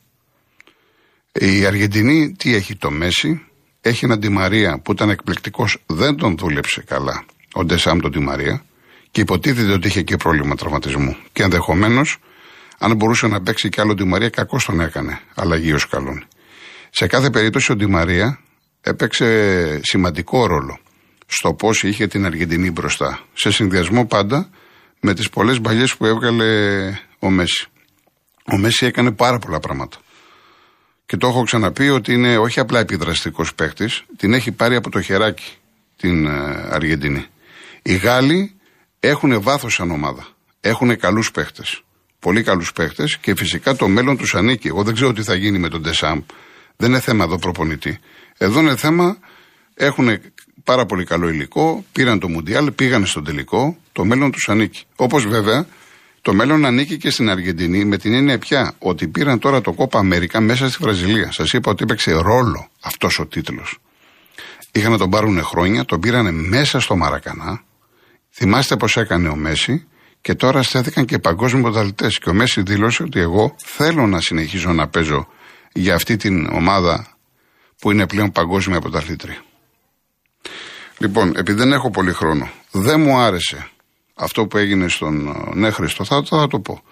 Η 1.33 1.67
Αργεντινή 1.67 2.33
τι 2.33 2.55
έχει 2.55 2.77
το 2.77 2.91
Μέση, 2.91 3.47
έχει 3.81 4.05
έναν 4.05 4.33
Μαρία 4.33 4.79
που 4.79 4.93
ήταν 4.93 5.11
εκπληκτικός, 5.11 5.83
δεν 5.87 6.17
τον 6.17 6.37
δούλεψε 6.37 6.83
καλά 6.83 7.25
ο 7.53 7.65
Ντεσάμ 7.65 7.99
τον 7.99 8.23
Μαρία 8.23 8.65
και 9.11 9.21
υποτίθεται 9.21 9.73
ότι 9.73 9.89
είχε 9.89 10.03
και 10.03 10.17
πρόβλημα 10.17 10.55
τραυματισμού. 10.55 11.17
Και 11.33 11.43
ενδεχομένως, 11.43 12.17
αν 12.79 12.97
μπορούσε 12.97 13.27
να 13.27 13.41
παίξει 13.43 13.69
κι 13.69 13.81
άλλο 13.81 14.07
Μαρία, 14.07 14.29
κακό 14.29 14.59
τον 14.67 14.81
έκανε, 14.81 15.21
αλλαγή 15.35 15.73
ω 15.73 15.79
καλόν. 15.91 16.27
Σε 16.91 17.07
κάθε 17.07 17.31
περίπτωση 17.31 17.73
ο 17.73 17.89
Μαρία 17.89 18.39
έπαιξε 18.81 19.81
σημαντικό 19.83 20.47
ρόλο 20.47 20.79
στο 21.31 21.55
πώς 21.55 21.83
είχε 21.83 22.07
την 22.07 22.25
Αργεντινή 22.25 22.71
μπροστά. 22.71 23.21
Σε 23.33 23.51
συνδυασμό 23.51 24.07
πάντα 24.07 24.49
με 25.01 25.15
τις 25.15 25.31
πολλές 25.31 25.61
μπαλιές 25.61 25.97
που 25.97 26.07
έβγαλε 26.07 26.47
ο 27.19 27.31
Μέση. 27.31 27.67
Ο 28.53 28.57
Μέση 28.57 28.87
έκανε 28.87 29.13
πάρα 29.13 29.39
πολλά 29.39 29.61
πράγματα. 29.61 29.97
Και 31.07 31.17
το 31.17 31.27
έχω 31.27 31.43
ξαναπεί 31.43 31.89
ότι 31.89 32.13
είναι 32.13 32.37
όχι 32.37 32.61
απλά 32.61 32.79
επιδραστικός 32.79 33.55
παίκτης, 33.55 34.05
την 34.17 34.33
έχει 34.33 34.53
πάρει 34.53 34.77
από 34.77 34.91
το 34.91 35.01
χεράκι 35.01 35.53
την 35.97 36.27
ε, 36.27 36.31
Αργεντινή. 36.71 37.27
Οι 37.83 37.97
Γάλλοι 37.97 38.55
έχουν 39.01 39.43
βάθος 39.43 39.75
σαν 39.75 39.91
ομάδα. 39.91 40.27
Έχουν 40.61 40.99
καλούς 40.99 41.31
παίχτε. 41.31 41.63
Πολύ 42.19 42.43
καλούς 42.43 42.73
παίχτε 42.73 43.05
και 43.21 43.35
φυσικά 43.35 43.77
το 43.77 43.89
μέλλον 43.89 44.17
τους 44.17 44.35
ανήκει. 44.35 44.69
Εγώ 44.69 44.83
δεν 44.83 44.95
ξέρω 44.95 45.13
τι 45.13 45.23
θα 45.23 45.35
γίνει 45.35 45.59
με 45.59 45.69
τον 45.69 45.81
Ντεσάμπ. 45.81 46.23
Δεν 46.77 46.91
είναι 46.91 47.01
θέμα 47.01 47.25
εδώ 47.25 47.39
προπονητή. 47.39 47.99
Εδώ 48.39 48.61
είναι 48.61 48.77
θέμα, 48.77 49.19
έχουν 49.75 50.21
πάρα 50.69 50.87
πολύ 50.87 51.05
καλό 51.05 51.29
υλικό, 51.29 51.85
πήραν 51.93 52.19
το 52.19 52.29
Μουντιάλ, 52.29 52.73
πήγαν 52.73 53.07
στον 53.07 53.25
τελικό, 53.25 53.77
το 53.93 54.05
μέλλον 54.05 54.31
τους 54.31 54.49
ανήκει. 54.49 54.85
Όπως 54.97 55.27
βέβαια 55.27 55.67
το 56.23 56.35
μέλλον 56.35 56.65
ανήκει 56.65 56.97
και 56.97 57.11
στην 57.11 57.31
Αργεντινή 57.31 57.85
με 57.85 57.97
την 57.97 58.15
έννοια 58.15 58.39
πια 58.39 58.75
ότι 58.79 59.09
πήραν 59.09 59.39
τώρα 59.39 59.61
το 59.61 59.73
Κόπα 59.73 59.99
Αμέρικα 59.99 60.41
μέσα 60.41 60.69
στη 60.69 60.79
Βραζιλία. 60.81 61.33
Σας 61.33 61.53
είπα 61.53 61.71
ότι 61.71 61.83
έπαιξε 61.83 62.13
ρόλο 62.13 62.69
αυτός 62.81 63.19
ο 63.19 63.27
τίτλος. 63.27 63.79
Είχαν 64.73 64.91
να 64.91 64.99
τον 64.99 65.11
πάρουν 65.11 65.43
χρόνια, 65.43 65.85
τον 65.85 66.01
πήραν 66.01 66.35
μέσα 66.35 66.81
στο 66.81 66.97
Μαρακανά. 66.97 67.63
Θυμάστε 68.31 68.77
πώς 68.77 68.97
έκανε 68.97 69.29
ο 69.29 69.37
Μέση 69.37 69.87
και 70.21 70.35
τώρα 70.35 70.63
στέθηκαν 70.63 71.05
και 71.05 71.19
παγκόσμιοι 71.19 71.63
πρωταθλητές. 71.63 72.19
Και 72.19 72.29
ο 72.29 72.35
Μέση 72.35 72.63
δήλωσε 72.63 73.03
ότι 73.03 73.21
εγώ 73.21 73.55
θέλω 73.65 74.07
να 74.07 74.21
συνεχίζω 74.21 74.73
να 74.73 74.89
παίζω 74.89 75.29
για 75.73 75.95
αυτή 75.95 76.17
την 76.17 76.47
ομάδα 76.53 77.17
που 77.81 77.91
είναι 77.91 78.07
πλέον 78.07 78.33
παγκόσμια 78.33 78.81
πρωταθλήτρια. 78.81 79.43
Λοιπόν, 80.99 81.33
επειδή 81.37 81.59
δεν 81.59 81.73
έχω 81.73 81.91
πολύ 81.91 82.13
χρόνο, 82.13 82.51
δεν 82.71 83.01
μου 83.01 83.17
άρεσε 83.17 83.69
αυτό 84.15 84.47
που 84.47 84.57
έγινε 84.57 84.89
στον. 84.89 85.37
Ναι, 85.55 85.71
Χρήστο, 85.71 86.05
θα, 86.05 86.23
θα 86.25 86.47
το 86.47 86.61
πω. 86.61 86.83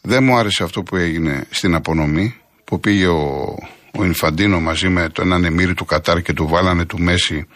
Δεν 0.00 0.24
μου 0.24 0.36
άρεσε 0.36 0.62
αυτό 0.62 0.82
που 0.82 0.96
έγινε 0.96 1.46
στην 1.50 1.74
απονομή, 1.74 2.36
που 2.64 2.80
πήγε 2.80 3.06
ο, 3.06 3.54
ο 3.92 4.04
Ινφαντίνο 4.04 4.60
μαζί 4.60 4.88
με 4.88 5.08
το 5.08 5.22
έναν 5.22 5.44
εμμύρι 5.44 5.74
του 5.74 5.84
Κατάρ 5.84 6.22
και 6.22 6.32
του 6.32 6.46
βάλανε 6.46 6.84
του 6.84 6.98
Μέση. 6.98 7.46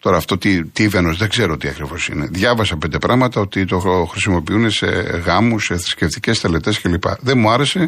Τώρα 0.00 0.16
αυτό 0.16 0.38
τι, 0.38 0.64
τι 0.64 0.86
δεν 0.86 1.28
ξέρω 1.28 1.56
τι 1.56 1.68
ακριβώς 1.68 2.08
είναι. 2.08 2.26
Διάβασα 2.30 2.76
πέντε 2.76 2.98
πράγματα 2.98 3.40
ότι 3.40 3.64
το 3.64 3.78
χρησιμοποιούν 4.10 4.70
σε 4.70 4.86
γάμους, 5.24 5.64
σε 5.64 5.76
θρησκευτικές 5.76 6.40
τελετές 6.40 6.80
κλπ. 6.80 7.04
Δεν 7.20 7.38
μου 7.38 7.50
άρεσε 7.50 7.84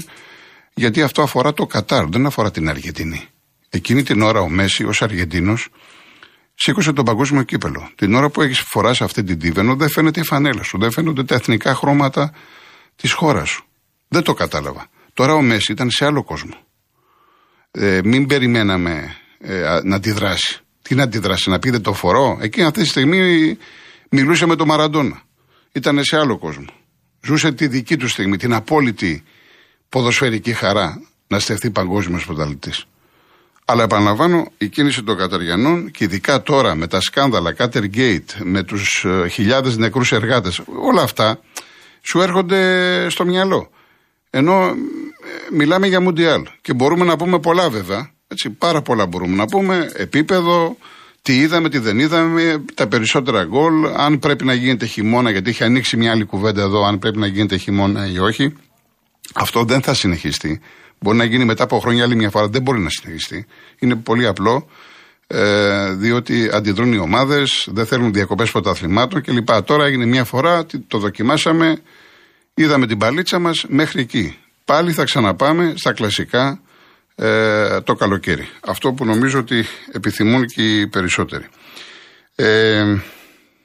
γιατί 0.74 1.02
αυτό 1.02 1.22
αφορά 1.22 1.52
το 1.52 1.66
Κατάρ, 1.66 2.06
δεν 2.06 2.26
αφορά 2.26 2.50
την 2.50 2.68
Αργεντινή. 2.68 3.24
Εκείνη 3.70 4.02
την 4.02 4.22
ώρα 4.22 4.40
ο 4.40 4.48
Μέση 4.48 4.84
ως 4.84 5.02
Αργεντίνος 5.02 5.68
Σήκωσε 6.54 6.92
το 6.92 7.02
παγκόσμιο 7.02 7.42
κύπελο. 7.42 7.90
Την 7.94 8.14
ώρα 8.14 8.30
που 8.30 8.42
έχεις 8.42 8.60
φοράσει 8.60 9.04
αυτή 9.04 9.22
την 9.22 9.38
τίβενο, 9.38 9.76
δεν 9.76 9.88
φαίνεται 9.88 10.20
η 10.20 10.24
φανέλα 10.24 10.62
σου, 10.62 10.78
δεν 10.78 10.90
φαίνονται 10.90 11.24
τα 11.24 11.34
εθνικά 11.34 11.74
χρώματα 11.74 12.32
της 12.96 13.12
χώρας 13.12 13.48
σου. 13.48 13.64
Δεν 14.08 14.22
το 14.22 14.34
κατάλαβα. 14.34 14.86
Τώρα 15.12 15.34
ο 15.34 15.42
Μέση 15.42 15.72
ήταν 15.72 15.90
σε 15.90 16.04
άλλο 16.04 16.24
κόσμο. 16.24 16.54
Ε, 17.70 18.00
μην 18.04 18.26
περιμέναμε 18.26 19.16
ε, 19.38 19.80
να 19.82 19.96
αντιδράσει. 19.96 20.58
Τι 20.82 20.94
να 20.94 21.02
αντιδράσει, 21.02 21.50
να 21.50 21.58
πει 21.58 21.70
δεν 21.70 21.82
το 21.82 21.92
φορώ. 21.92 22.38
Εκεί 22.40 22.62
αυτή 22.62 22.80
τη 22.80 22.88
στιγμή 22.88 23.56
μιλούσε 24.10 24.46
με 24.46 24.56
τον 24.56 24.66
Μαραντόνα. 24.66 25.22
Ήταν 25.72 26.04
σε 26.04 26.16
άλλο 26.16 26.38
κόσμο. 26.38 26.66
Ζούσε 27.22 27.52
τη 27.52 27.66
δική 27.66 27.96
του 27.96 28.08
στιγμή, 28.08 28.36
την 28.36 28.52
απόλυτη 28.52 29.22
ποδοσφαιρική 29.88 30.52
χαρά 30.52 31.02
να 31.26 31.38
στεφθεί 31.38 31.70
παγκόσμιος 31.70 32.26
πρωταθλητής. 32.26 32.86
Αλλά 33.64 33.82
επαναλαμβάνω, 33.82 34.52
η 34.58 34.68
κίνηση 34.68 35.02
των 35.02 35.16
Καταριανών 35.16 35.90
και 35.90 36.04
ειδικά 36.04 36.42
τώρα 36.42 36.74
με 36.74 36.86
τα 36.86 37.00
σκάνδαλα 37.00 37.54
Gate, 37.96 38.34
με 38.42 38.62
τους 38.62 39.04
ε, 39.04 39.28
χιλιάδες 39.28 39.76
νεκρούς 39.76 40.12
εργάτες, 40.12 40.60
όλα 40.82 41.02
αυτά 41.02 41.40
σου 42.02 42.20
έρχονται 42.20 43.06
στο 43.08 43.24
μυαλό. 43.24 43.70
Ενώ 44.30 44.64
ε, 44.64 44.74
μιλάμε 45.52 45.86
για 45.86 46.00
Μουντιάλ 46.00 46.42
και 46.60 46.74
μπορούμε 46.74 47.04
να 47.04 47.16
πούμε 47.16 47.38
πολλά 47.40 47.70
βέβαια. 47.70 48.10
Έτσι, 48.28 48.50
πάρα 48.50 48.82
πολλά 48.82 49.06
μπορούμε 49.06 49.36
να 49.36 49.46
πούμε. 49.46 49.90
Επίπεδο, 49.96 50.76
τι 51.22 51.36
είδαμε, 51.36 51.68
τι 51.68 51.78
δεν 51.78 51.98
είδαμε, 51.98 52.64
τα 52.74 52.86
περισσότερα 52.86 53.44
γκολ, 53.44 53.86
αν 53.96 54.18
πρέπει 54.18 54.44
να 54.44 54.54
γίνεται 54.54 54.86
χειμώνα, 54.86 55.30
γιατί 55.30 55.50
έχει 55.50 55.64
ανοίξει 55.64 55.96
μια 55.96 56.10
άλλη 56.10 56.24
κουβέντα 56.24 56.62
εδώ, 56.62 56.84
αν 56.84 56.98
πρέπει 56.98 57.18
να 57.18 57.26
γίνεται 57.26 57.56
χειμώνα 57.56 58.06
ή 58.06 58.18
όχι. 58.18 58.54
Αυτό 59.34 59.64
δεν 59.64 59.82
θα 59.82 59.94
συνεχιστεί. 59.94 60.60
Μπορεί 60.98 61.16
να 61.16 61.24
γίνει 61.24 61.44
μετά 61.44 61.62
από 61.64 61.78
χρόνια 61.78 62.04
άλλη 62.04 62.16
μια 62.16 62.30
φορά, 62.30 62.48
δεν 62.48 62.62
μπορεί 62.62 62.80
να 62.80 62.88
συνεχιστεί. 62.90 63.46
Είναι 63.78 63.96
πολύ 63.96 64.26
απλό, 64.26 64.68
ε, 65.26 65.92
διότι 65.92 66.50
αντιδρούν 66.52 66.92
οι 66.92 66.98
ομάδες, 66.98 67.68
δεν 67.70 67.86
θέλουν 67.86 68.12
διακοπές 68.12 68.50
πρωταθλημάτων 68.50 69.22
κλπ. 69.22 69.62
Τώρα 69.64 69.84
έγινε 69.84 70.06
μια 70.06 70.24
φορά, 70.24 70.66
το 70.86 70.98
δοκιμάσαμε, 70.98 71.82
είδαμε 72.54 72.86
την 72.86 72.98
παλίτσα 72.98 73.38
μας 73.38 73.64
μέχρι 73.68 74.00
εκεί. 74.00 74.38
Πάλι 74.64 74.92
θα 74.92 75.04
ξαναπάμε 75.04 75.72
στα 75.76 75.92
κλασικά 75.92 76.60
ε, 77.14 77.80
το 77.80 77.94
καλοκαίρι. 77.94 78.48
Αυτό 78.60 78.92
που 78.92 79.04
νομίζω 79.04 79.38
ότι 79.38 79.64
επιθυμούν 79.92 80.46
και 80.46 80.80
οι 80.80 80.86
περισσότεροι. 80.86 81.46
Ε, 82.34 82.96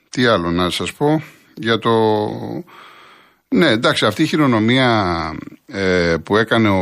τι 0.10 0.25
άλλο 0.25 0.51
να 0.51 0.70
σας 0.70 0.94
πω 0.94 1.24
για 1.54 1.80
το... 1.80 1.92
Ναι, 3.51 3.68
εντάξει, 3.68 4.06
αυτή 4.06 4.24
η 4.24 4.25
χειρονομία 4.25 5.13
ε, 5.68 6.15
που 6.24 6.38
έκανε 6.38 6.70
ο, 6.70 6.82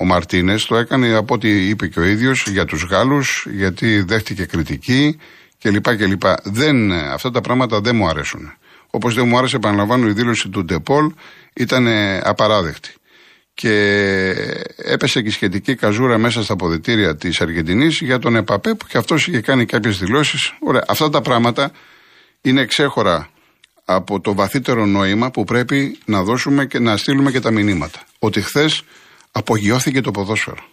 ο 0.00 0.04
Μαρτίνες 0.04 0.64
το 0.64 0.76
έκανε 0.76 1.14
από 1.14 1.34
ό,τι 1.34 1.68
είπε 1.68 1.86
και 1.86 2.00
ο 2.00 2.04
ίδιος 2.04 2.46
για 2.48 2.64
τους 2.64 2.84
Γάλλους, 2.84 3.46
γιατί 3.50 4.00
δέχτηκε 4.00 4.44
κριτική 4.44 5.18
κλπ. 5.62 5.96
κλπ. 5.96 6.22
Δεν, 6.42 6.92
αυτά 6.92 7.30
τα 7.30 7.40
πράγματα 7.40 7.80
δεν 7.80 7.96
μου 7.96 8.08
αρέσουν. 8.08 8.52
Όπως 8.90 9.14
δεν 9.14 9.28
μου 9.28 9.38
άρεσε, 9.38 9.56
επαναλαμβάνω, 9.56 10.08
η 10.08 10.12
δήλωση 10.12 10.48
του 10.48 10.64
Ντεπόλ 10.64 11.12
ήταν 11.52 11.86
απαράδεκτη 12.22 12.94
και 13.54 14.34
έπεσε 14.76 15.22
και 15.22 15.30
σχετική 15.30 15.74
καζούρα 15.74 16.18
μέσα 16.18 16.42
στα 16.42 16.52
αποδητήρια 16.52 17.16
της 17.16 17.40
Αργεντινής 17.40 18.00
για 18.00 18.18
τον 18.18 18.36
ΕΠΑΠΕ 18.36 18.74
που 18.74 18.86
και 18.86 18.98
αυτός 18.98 19.26
είχε 19.26 19.40
κάνει 19.40 19.64
κάποιες 19.64 19.98
δηλώσεις. 19.98 20.52
Ωραία, 20.60 20.84
αυτά 20.88 21.10
τα 21.10 21.20
πράγματα 21.20 21.70
είναι 22.40 22.64
ξέχωρα 22.64 23.28
από 23.84 24.20
το 24.20 24.34
βαθύτερο 24.34 24.86
νόημα 24.86 25.30
που 25.30 25.44
πρέπει 25.44 25.98
να 26.04 26.22
δώσουμε 26.22 26.66
και 26.66 26.78
να 26.78 26.96
στείλουμε 26.96 27.30
και 27.30 27.40
τα 27.40 27.50
μηνύματα. 27.50 28.00
Ότι 28.18 28.40
χθες 28.40 28.82
απογειώθηκε 29.32 30.00
το 30.00 30.10
ποδόσφαιρο. 30.10 30.64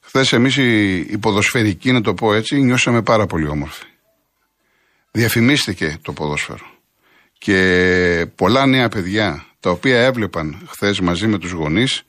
Χθες 0.00 0.32
εμείς 0.32 0.56
οι, 0.56 0.96
οι 0.96 1.18
ποδοσφαιρικοί, 1.18 1.92
να 1.92 2.00
το 2.00 2.14
πω 2.14 2.34
έτσι, 2.34 2.60
νιώσαμε 2.60 3.02
πάρα 3.02 3.26
πολύ 3.26 3.48
όμορφοι. 3.48 3.84
Διαφημίστηκε 5.10 5.98
το 6.02 6.12
ποδόσφαιρο. 6.12 6.66
Και 7.38 8.26
πολλά 8.34 8.66
νέα 8.66 8.88
παιδιά 8.88 9.46
τα 9.60 9.70
οποία 9.70 10.00
έβλεπαν 10.00 10.68
χθες 10.70 11.00
μαζί 11.00 11.26
με 11.26 11.38
τους 11.38 11.50
γονείς, 11.50 12.02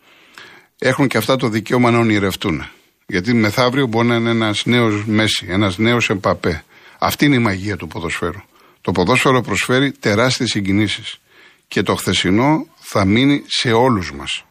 έχουν 0.77 1.07
και 1.07 1.17
αυτά 1.17 1.35
το 1.35 1.47
δικαίωμα 1.47 1.91
να 1.91 1.99
ονειρευτούν. 1.99 2.65
Γιατί 3.07 3.33
μεθαύριο 3.33 3.87
μπορεί 3.87 4.07
να 4.07 4.15
είναι 4.15 4.29
ένας 4.29 4.65
νέος 4.65 5.05
Μέση, 5.05 5.45
ένας 5.49 5.77
νέος 5.77 6.09
Εμπαπέ. 6.09 6.63
Αυτή 6.99 7.25
είναι 7.25 7.35
η 7.35 7.39
μαγεία 7.39 7.77
του 7.77 7.87
ποδοσφαίρου. 7.87 8.41
Το 8.81 8.91
ποδόσφαιρο 8.91 9.41
προσφέρει 9.41 9.91
τεράστιες 9.91 10.49
συγκινήσεις. 10.49 11.19
Και 11.67 11.81
το 11.83 11.95
χθεσινό 11.95 12.67
θα 12.79 13.05
μείνει 13.05 13.43
σε 13.47 13.71
όλους 13.71 14.11
μας. 14.13 14.43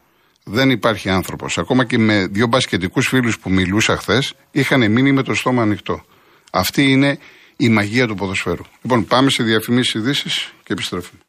Δεν 0.44 0.70
υπάρχει 0.70 1.08
άνθρωπος. 1.08 1.58
Ακόμα 1.58 1.84
και 1.84 1.98
με 1.98 2.26
δύο 2.26 2.46
μπασκετικούς 2.46 3.08
φίλους 3.08 3.38
που 3.38 3.50
μιλούσα 3.50 3.96
χθες, 3.96 4.34
είχαν 4.50 4.90
μείνει 4.90 5.12
με 5.12 5.22
το 5.22 5.34
στόμα 5.34 5.62
ανοιχτό. 5.62 6.04
Αυτή 6.52 6.82
είναι 6.82 7.18
η 7.56 7.68
μαγεία 7.68 8.06
του 8.06 8.14
ποδοσφαίρου. 8.14 8.64
Λοιπόν, 8.82 9.06
πάμε 9.06 9.30
σε 9.30 9.42
διαφημίσεις 9.42 9.94
ειδήσεις 9.94 10.52
και 10.62 10.72
επιστρέφουμε. 10.72 11.20